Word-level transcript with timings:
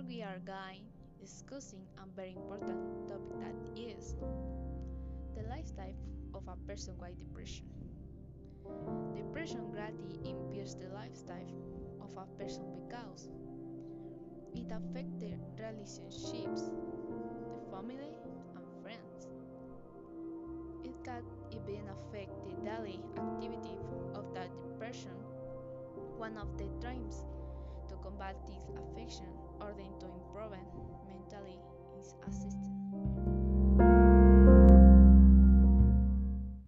guy 0.00 0.80
discussing 1.20 1.86
a 1.98 2.06
very 2.16 2.32
important 2.32 3.06
topic 3.06 3.38
that 3.40 3.54
is 3.76 4.16
the 5.36 5.42
lifestyle 5.48 5.94
of 6.34 6.42
a 6.48 6.56
person 6.66 6.94
with 6.98 7.18
depression. 7.18 7.66
Depression 9.14 9.70
greatly 9.70 10.18
impairs 10.24 10.74
the 10.74 10.88
lifestyle 10.94 11.52
of 12.00 12.10
a 12.16 12.26
person 12.42 12.64
because 12.72 13.28
it 14.54 14.72
affects 14.72 15.12
the 15.20 15.36
relationships, 15.60 16.70
the 17.52 17.60
family, 17.70 18.14
and 18.56 18.64
friends. 18.82 19.28
It 20.82 20.94
can 21.04 21.24
even 21.52 21.84
affect 21.88 22.32
the 22.44 22.56
daily 22.64 23.00
activity 23.18 23.76
of 24.14 24.32
that 24.34 24.48
depression. 24.62 25.12
One 26.16 26.38
of 26.38 26.56
the 26.56 26.64
dreams 26.80 27.19
this 28.46 28.68
affection 28.76 29.40
or 29.60 29.72
then 29.74 29.96
to 30.00 30.19